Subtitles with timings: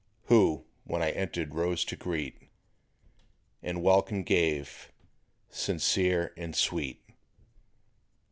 [0.29, 2.49] Who, when I entered rose to greet,
[3.61, 4.91] And welcome gave,
[5.51, 7.03] sincere and sweet.